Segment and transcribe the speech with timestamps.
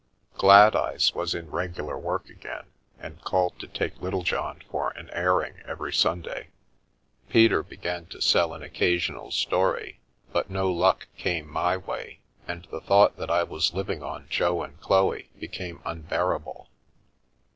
[0.33, 2.65] Gladeyes was in regular work again,
[2.97, 6.47] and called to take Littlejohn for an airing every Sunday.
[7.29, 9.99] Peter began to sell an occasional story,
[10.33, 12.17] but no luck came my way,
[12.47, 16.69] and the thought that I was living on Jo and Chloe became un bearable.